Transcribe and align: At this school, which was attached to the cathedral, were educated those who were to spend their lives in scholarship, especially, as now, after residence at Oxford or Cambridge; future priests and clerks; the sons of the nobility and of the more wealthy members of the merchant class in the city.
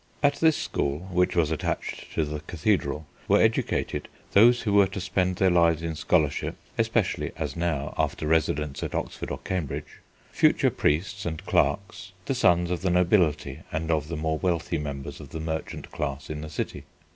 At 0.23 0.37
this 0.39 0.57
school, 0.57 1.07
which 1.11 1.35
was 1.35 1.51
attached 1.51 2.11
to 2.15 2.25
the 2.25 2.39
cathedral, 2.39 3.05
were 3.27 3.39
educated 3.39 4.07
those 4.31 4.63
who 4.63 4.73
were 4.73 4.87
to 4.87 4.99
spend 4.99 5.35
their 5.35 5.51
lives 5.51 5.83
in 5.83 5.93
scholarship, 5.93 6.55
especially, 6.75 7.31
as 7.37 7.55
now, 7.55 7.93
after 7.99 8.25
residence 8.25 8.81
at 8.81 8.95
Oxford 8.95 9.29
or 9.29 9.37
Cambridge; 9.37 9.99
future 10.31 10.71
priests 10.71 11.23
and 11.23 11.45
clerks; 11.45 12.13
the 12.25 12.33
sons 12.33 12.71
of 12.71 12.81
the 12.81 12.89
nobility 12.89 13.59
and 13.71 13.91
of 13.91 14.07
the 14.07 14.17
more 14.17 14.39
wealthy 14.39 14.79
members 14.79 15.19
of 15.19 15.29
the 15.29 15.39
merchant 15.39 15.91
class 15.91 16.31
in 16.31 16.41
the 16.41 16.49
city. 16.49 16.83